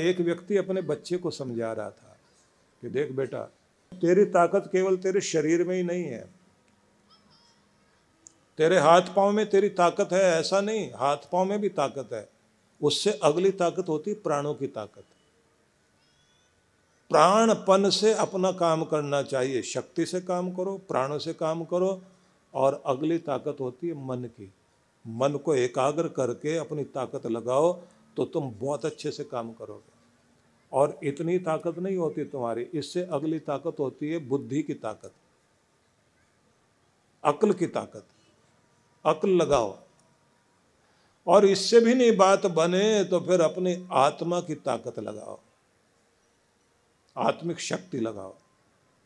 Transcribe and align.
एक 0.00 0.20
व्यक्ति 0.20 0.56
अपने 0.56 0.82
बच्चे 0.82 1.16
को 1.16 1.30
समझा 1.30 1.72
रहा 1.72 1.90
था 1.90 2.16
कि 2.82 2.88
देख 2.88 3.12
बेटा, 3.12 3.42
तेरी 3.92 4.24
ताकत 4.24 4.68
केवल 4.72 4.96
तेरे 4.96 5.20
शरीर 5.20 5.64
में 5.68 5.76
ही 5.76 5.82
नहीं 5.82 6.04
है। 6.04 6.30
तेरे 8.58 8.78
हाथ 8.78 9.02
पाँव 9.16 9.32
में 9.32 9.50
तेरी 9.50 9.68
ताकत 9.68 10.08
है, 10.12 10.22
ऐसा 10.22 10.60
नहीं, 10.60 10.90
हाथ 10.90 11.16
पाँव 11.16 11.44
में 11.44 11.60
भी 11.60 11.68
ताकत 11.68 12.08
है। 12.12 12.28
उससे 12.82 13.20
अगली 13.22 13.50
ताकत 13.50 13.88
होती 13.88 14.14
प्राणों 14.14 14.54
की 14.54 14.66
ताकत। 14.66 15.04
प्राणपन 17.10 17.90
से 17.90 18.14
अपना 18.14 18.52
काम 18.52 18.84
करना 18.84 19.22
चाहिए। 19.22 19.62
शक्ति 19.62 20.06
से 20.06 20.20
काम 20.20 20.50
करो, 20.50 20.76
प्राणों 20.88 21.18
से 21.18 21.32
काम 21.32 21.64
करो 21.64 22.02
और 22.54 22.82
अगली 22.86 23.18
ताकत 23.18 23.56
होती 23.60 23.88
है 23.88 24.06
मन 24.06 24.16
की। 24.16 24.52
मन 25.06 25.32
को 25.32 25.54
एकाग्र 25.54 26.08
करके 26.08 26.56
अपनी 26.56 26.84
ताकत 26.84 27.26
लगाओ 27.26 27.80
तो 28.20 28.24
तुम 28.24 28.50
बहुत 28.50 28.84
अच्छे 28.84 29.10
से 29.10 29.24
काम 29.24 29.52
करोगे। 29.52 29.92
और 30.72 30.98
इतनी 31.04 31.38
ताकत 31.38 31.78
नहीं 31.78 31.96
होती 31.96 32.24
तुम्हारी, 32.24 32.62
इससे 32.62 33.02
अगली 33.02 33.38
ताकत 33.38 33.76
होती 33.78 34.10
है 34.10 34.18
बुद्धि 34.18 34.62
की 34.62 34.74
ताकत। 34.74 35.12
अक्ल 37.24 37.52
की 37.52 37.66
ताकत। 37.66 38.04
अक्ल 39.04 39.30
लगाओ। 39.30 39.78
और 41.26 41.44
इससे 41.44 41.80
भी 41.80 41.94
नहीं 41.94 42.16
बात 42.16 42.46
बने 42.46 43.04
तो 43.04 43.20
फिर 43.20 43.40
अपनी 43.40 43.88
आत्मा 43.92 44.40
की 44.40 44.54
ताकत 44.54 44.98
लगाओ। 44.98 45.38
आत्मिक 47.16 47.60
शक्ति 47.60 48.00
लगाओ। 48.00 48.34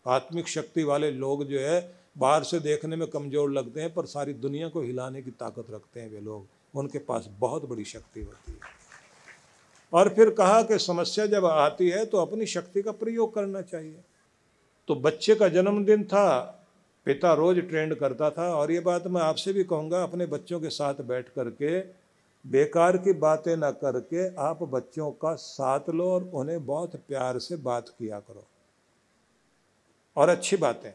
आत्मिक 0.06 0.48
शक्ति 0.48 0.84
वाले 0.84 1.10
लोग 1.10 1.44
जो 1.44 1.60
है, 1.60 1.96
बाहर 2.18 2.44
से 2.44 2.60
देखने 2.60 2.96
में 2.96 3.08
कमज़ोर 3.08 3.50
लगते 3.50 3.80
हैं, 3.80 3.94
पर 3.94 4.06
सारी 4.06 4.34
दुनिया 4.34 4.68
को 4.68 4.82
हिलाने 4.82 5.22
की 5.22 5.30
ताकत 5.30 5.66
रखते 5.70 6.00
हैं 6.00 6.10
वे 6.10 6.20
लोग। 6.20 6.46
उनके 6.74 6.98
पास 6.98 7.28
बहुत 7.38 7.68
बड़ी 7.68 7.84
शक्ति 7.84 8.20
होती 8.20 8.52
है। 8.52 8.82
और 9.94 10.08
फिर 10.08 10.30
कहा 10.30 10.62
कि 10.62 10.78
समस्या 10.78 11.26
जब 11.26 11.44
आती 11.44 11.88
है 11.88 12.04
तो 12.04 12.18
अपनी 12.18 12.46
शक्ति 12.46 12.82
का 12.82 12.92
प्रयोग 12.92 13.34
करना 13.34 13.60
चाहिए। 13.62 13.96
तो 14.88 14.94
बच्चे 14.94 15.34
का 15.34 15.48
जन्मदिन 15.48 16.04
था, 16.04 16.40
पिता 17.06 17.32
रोज 17.34 17.58
ट्रेंड 17.60 17.94
करता 17.94 18.30
था 18.30 18.48
और 18.54 18.72
ये 18.72 18.80
बात 18.80 19.06
मैं 19.06 19.20
आपसे 19.22 19.52
भी 19.52 19.64
कहूँगा, 19.64 20.02
अपने 20.02 20.26
बच्चों 20.26 20.60
के 20.60 20.68
साथ 20.68 20.94
बैठ 20.94 21.28
करके, 21.28 21.80
बेकार 22.44 22.96
की 22.96 23.12
बातें 23.12 23.56
ना 23.56 23.70
करके 23.70 24.34
आप 24.34 24.62
बच्चों 24.62 25.10
का 25.10 25.34
साथ 25.34 25.90
लो 25.90 26.10
और 26.10 26.24
उन्हें 26.34 26.66
बहुत 26.66 26.96
प्यार 26.96 27.38
से 27.38 27.56
बात 27.56 27.88
किया 27.88 28.18
करो। 28.18 28.44
और 30.16 30.28
अच्छी 30.28 30.56
बातें। 30.56 30.92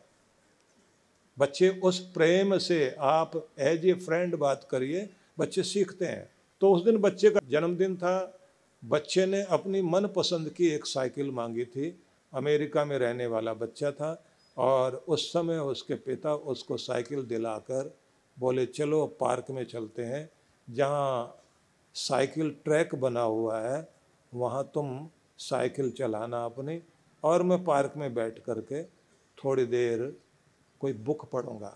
बच्चे 1.37 1.69
उस 1.83 1.99
प्रेम 1.99 2.57
से 2.57 2.95
आप 2.99 3.47
एज 3.59 3.85
ए 3.85 3.93
फ्रेंड 3.93 4.35
बात 4.35 4.67
करिए, 4.71 5.09
बच्चे 5.39 5.63
सीखते 5.63 6.05
हैं। 6.05 6.29
तो 6.61 6.71
उस 6.73 6.83
दिन 6.83 6.97
बच्चे 6.97 7.29
का 7.29 7.39
जन्मदिन 7.49 7.95
था 7.95 8.38
बच्चे 8.83 9.25
ने 9.25 9.41
अपनी 9.43 9.81
मनपसंद 9.81 10.49
की 10.49 10.67
एक 10.67 10.85
साइकिल 10.85 11.31
मांगी 11.31 11.65
थी। 11.65 11.89
अमेरिका 12.33 12.85
में 12.85 12.97
रहने 12.97 13.27
वाला 13.27 13.53
बच्चा 13.53 13.91
था 13.91 14.11
और 14.57 14.95
उस 15.07 15.27
समय 15.33 15.57
उसके 15.57 15.93
पिता 15.95 16.33
उसको 16.35 16.77
साइकिल 16.77 17.23
दिलाकर 17.23 17.93
बोले, 18.37 18.65
चलो 18.65 19.05
पार्क 19.19 19.45
में 19.49 19.63
चलते 19.63 20.03
हैं। 20.03 20.29
जहाँ 20.67 21.35
साइकिल 21.95 22.49
ट्रैक 22.65 22.95
बना 22.95 23.21
हुआ 23.21 23.59
है, 23.59 23.87
वहाँ 24.31 24.63
तुम 24.73 25.09
साइकिल 25.39 25.91
चलाना 25.91 26.43
अपनी 26.45 26.81
और 27.23 27.43
मैं 27.43 27.63
पार्क 27.63 27.93
में 27.97 28.13
बैठ 28.13 28.39
करके 28.39 28.83
थोड़ी 29.37 29.65
देर 29.65 30.13
कोई 30.81 30.93
बुक 30.93 31.29
पढ़ूँगा। 31.31 31.75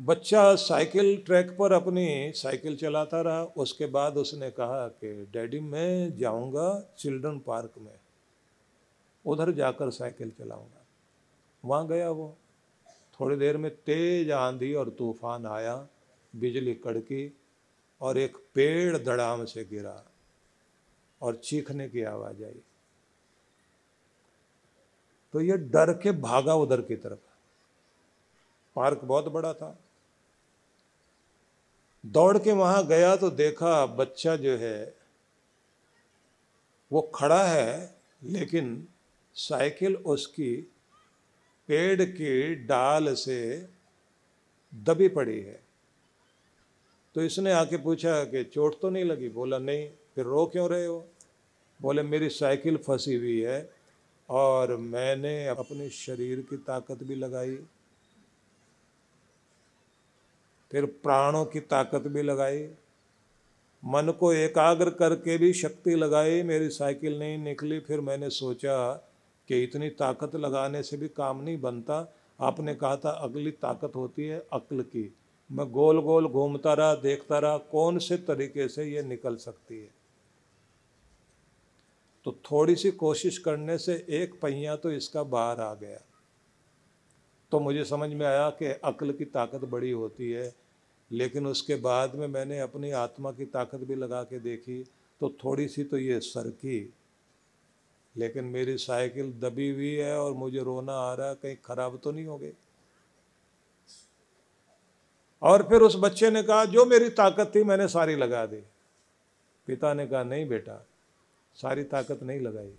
बच्चा 0.00 0.54
साइकिल 0.54 1.22
ट्रैक 1.26 1.56
पर 1.58 1.72
अपनी 1.72 2.32
साइकिल 2.32 2.76
चलाता 2.76 3.20
रहा। 3.20 3.44
उसके 3.44 3.86
बाद 3.86 4.16
उसने 4.16 4.50
कहा 4.50 4.88
कि, 4.88 5.28
डैडी, 5.32 5.60
मैं 5.60 6.16
जाऊँगा 6.16 6.94
चिल्ड्रन 6.98 7.38
पार्क 7.38 7.72
में। 7.78 7.98
उधर 9.26 9.50
जाकर 9.50 9.90
साइकिल 9.90 10.30
चलाऊँगा। 10.30 10.86
वहाँ 11.64 11.86
गया 11.86 12.10
वो। 12.10 12.36
थोड़ी 13.20 13.36
देर 13.36 13.56
में 13.56 13.70
तेज 13.74 14.30
आंधी 14.30 14.74
और 14.74 14.90
तूफ़ान 14.90 15.46
आया, 15.46 15.88
बिजली 16.36 16.74
कड़की 16.74 17.36
और 18.00 18.18
एक 18.18 18.36
पेड़ 18.54 18.98
दड़ाम 18.98 19.44
से 19.44 19.64
गिरा 19.64 20.04
और 21.22 21.36
चीखने 21.36 21.88
की 21.88 22.02
आवाज़ 22.02 22.44
आई। 22.44 22.62
तो 25.32 25.40
ये 25.40 25.56
डर 25.56 25.92
के 25.92 26.12
भागा 26.12 26.54
उधर 26.54 26.80
की 26.80 26.96
तरफ़। 26.96 27.18
पार्क 28.76 29.00
बहुत 29.04 29.28
बड़ा 29.28 29.54
था। 29.54 29.78
दौड़ 32.06 32.38
के 32.38 32.52
वहाँ 32.52 32.86
गया 32.86 33.16
तो 33.16 33.30
देखा 33.30 33.86
बच्चा 33.86 34.36
जो 34.36 34.56
है, 34.56 34.94
वो 36.92 37.02
खड़ा 37.02 37.44
है, 37.44 37.94
लेकिन 38.24 38.88
साइकिल 39.34 39.96
उसकी 39.96 40.56
पेड़ 41.68 42.02
की 42.02 42.54
डाल 42.54 43.14
से 43.14 43.68
दबी 44.74 45.08
पड़ी 45.08 45.40
है। 45.40 45.62
तो 47.14 47.22
इसने 47.22 47.52
आके 47.52 47.76
पूछा 47.76 48.24
कि 48.24 48.44
चोट 48.44 48.80
तो 48.80 48.90
नहीं 48.90 49.04
लगी? 49.04 49.28
बोला, 49.28 49.58
नहीं। 49.58 49.90
फिर 50.14 50.24
रो 50.24 50.46
क्यों 50.46 50.70
रहे 50.70 50.86
हो? 50.86 51.06
बोले, 51.82 52.02
मेरी 52.02 52.28
साइकिल 52.28 52.76
फंसी 52.76 53.14
हुई 53.14 53.40
है 53.40 53.70
और 54.30 54.76
मैंने 54.76 55.46
अपने 55.46 55.90
शरीर 55.90 56.40
की 56.40 56.56
ताकत 56.56 56.98
भी 57.02 57.14
लगाई। 57.14 57.58
फिर 60.74 60.84
प्राणों 60.84 61.44
की 61.44 61.60
ताकत 61.60 62.00
भी 62.00 62.22
लगाई। 62.22 62.68
मन 63.84 64.12
को 64.20 64.32
एकाग्र 64.32 64.90
करके 64.90 65.38
भी 65.38 65.52
शक्ति 65.52 65.90
लगाई। 65.90 66.42
मेरी 66.42 66.68
साइकिल 66.68 67.18
नहीं 67.18 67.38
निकली, 67.38 67.80
फिर 67.80 68.00
मैंने 68.00 68.30
सोचा 68.30 68.92
कि 69.48 69.62
इतनी 69.62 69.90
ताकत 69.90 70.36
लगाने 70.36 70.82
से 70.82 70.96
भी 70.96 71.08
काम 71.08 71.42
नहीं 71.42 71.60
बनता। 71.60 72.14
आपने 72.40 72.74
कहा 72.74 72.96
था, 72.96 73.10
अगली 73.10 73.50
ताकत 73.50 73.92
होती 73.96 74.26
है 74.26 74.46
अक्ल 74.52 74.82
की। 74.82 75.14
मैं 75.52 75.70
गोल 75.70 76.00
गोल 76.00 76.28
घूमता 76.28 76.74
रहा, 76.74 76.94
देखता 76.94 77.38
रहा, 77.38 77.58
कौन 77.58 77.98
से 77.98 78.16
तरीके 78.16 78.68
से 78.68 78.84
ये 78.84 79.02
निकल 79.02 79.36
सकती 79.36 79.78
है। 79.78 79.90
तो 82.24 82.32
थोड़ी 82.32 82.76
सी 82.76 82.90
कोशिश 82.90 83.38
करने 83.38 83.78
से 83.78 84.06
एक 84.08 84.40
पहिया 84.40 84.76
तो 84.76 84.90
इसका 84.90 85.22
बाहर 85.22 85.60
आ 85.60 85.74
गया। 85.74 85.98
तो 87.50 87.60
मुझे 87.60 87.84
समझ 87.84 88.10
में 88.10 88.26
आया 88.26 88.50
कि 88.50 88.66
अक्ल 88.66 89.12
की 89.12 89.24
ताकत 89.24 89.64
बड़ी 89.64 89.90
होती 89.90 90.30
है। 90.30 90.63
लेकिन 91.12 91.46
उसके 91.46 91.74
बाद 91.74 92.14
में 92.14 92.26
मैंने 92.28 92.60
अपनी 92.60 92.90
आत्मा 92.90 93.32
की 93.32 93.44
ताकत 93.44 93.78
भी 93.78 93.94
लगा 93.94 94.22
के 94.22 94.38
देखी 94.38 94.84
तो 95.20 95.28
थोड़ी 95.44 95.68
सी 95.68 95.84
तो 95.84 95.98
ये 95.98 96.20
सरकी। 96.20 96.94
लेकिन 98.16 98.44
मेरी 98.44 98.76
साइकिल 98.78 99.32
दबी 99.32 99.70
हुई 99.70 99.94
है 99.94 100.18
और 100.20 100.32
मुझे 100.32 100.62
रोना 100.62 100.92
आ 100.92 101.14
रहा 101.14 101.28
है, 101.28 101.34
कहीं 101.34 101.56
खराब 101.64 102.00
तो 102.04 102.12
नहीं 102.12 102.26
हो 102.26 102.38
गई। 102.38 102.52
और 105.42 105.62
फिर 105.62 105.80
उस 105.80 105.96
बच्चे 105.96 106.30
ने 106.30 106.42
कहा, 106.42 106.64
जो 106.64 106.84
मेरी 106.84 107.08
ताकत 107.08 107.52
थी, 107.54 107.64
मैंने 107.64 107.88
सारी 107.88 108.16
लगा 108.16 108.46
दी। 108.46 108.62
पिता 109.66 109.94
ने 109.94 110.06
कहा, 110.06 110.22
नहीं 110.22 110.48
बेटा, 110.48 110.86
सारी 111.54 111.84
ताकत 111.84 112.22
नहीं 112.22 112.40
लगाई। 112.40 112.72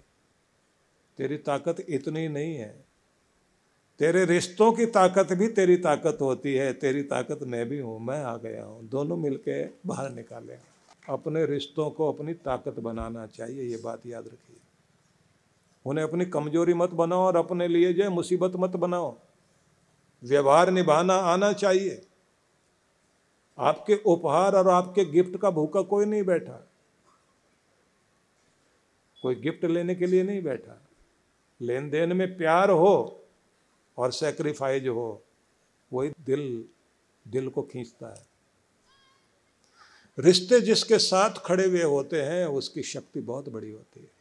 तेरी 1.17 1.37
ताकत 1.37 1.85
इतनी 1.89 2.27
नहीं 2.27 2.55
है 2.55 2.85
तेरे 3.99 4.25
रिश्तों 4.25 4.73
की 4.73 4.85
ताकत 4.85 5.33
भी 5.33 5.47
तेरी 5.47 5.77
ताकत 5.77 6.17
होती 6.21 6.53
है, 6.53 6.73
तेरी 6.73 7.03
ताकत 7.03 7.39
मैं 7.43 7.69
भी 7.69 7.79
हूँ, 7.79 7.99
मैं 7.99 8.23
आ 8.23 8.37
गया 8.37 8.63
हूँ। 8.65 8.89
दोनों 8.89 9.17
मिलके 9.17 9.65
बाहर 9.65 10.09
निकालें। 10.09 10.57
अपने 11.09 11.45
रिश्तों 11.45 11.89
को 11.89 12.11
अपनी 12.11 12.33
ताकत 12.33 12.79
बनाना 12.79 13.27
चाहिए, 13.27 13.63
ये 13.63 13.77
बात 13.77 14.05
याद 14.05 14.25
रखिए। 14.25 14.57
उन्हें 15.85 16.05
अपनी 16.05 16.25
कमज़ोरी 16.25 16.73
मत 16.73 16.89
बनाओ 16.89 17.19
और 17.19 17.35
अपने 17.35 17.67
लिए 17.67 17.93
जो 17.93 18.11
मुसीबत 18.11 18.51
मत 18.55 18.69
बनाओ। 18.69 19.17
व्यवहार 20.23 20.71
निभाना 20.71 21.13
आना 21.13 21.53
चाहिए। 21.53 22.05
आपके 23.57 23.95
उपहार 24.05 24.55
और 24.55 24.69
आपके 24.69 25.05
गिफ्ट 25.05 25.37
का 25.37 25.49
भूखा 25.49 25.81
कोई 25.81 26.05
नहीं 26.05 26.23
बैठा। 26.23 26.67
कोई 29.21 29.35
गिफ्ट 29.35 29.65
लेने 29.65 29.95
के 29.95 30.07
लिए 30.07 30.23
नहीं 30.23 30.41
बैठा। 30.41 30.81
लेन 31.61 31.89
देन 31.89 32.13
में 32.13 32.37
प्यार 32.37 32.69
हो 32.69 33.21
और 33.97 34.11
सेक्रीफाइज 34.11 34.87
हो, 34.87 35.23
वही 35.93 36.09
दिल 36.09 36.65
दिल 37.27 37.49
को 37.49 37.61
खींचता 37.61 38.07
है। 38.07 38.27
रिश्ते 40.19 40.61
जिसके 40.61 40.99
साथ 40.99 41.29
खड़े 41.45 41.65
हुए 41.65 41.83
होते 41.83 42.21
हैं, 42.21 42.45
उसकी 42.45 42.83
शक्ति 42.83 43.19
बहुत 43.19 43.49
बड़ी 43.49 43.71
होती 43.71 43.99
है। 43.99 44.14